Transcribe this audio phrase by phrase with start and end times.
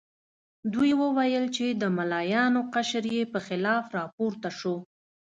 [0.73, 4.75] دوی وویل چې د ملایانو قشر یې په خلاف راپورته شو.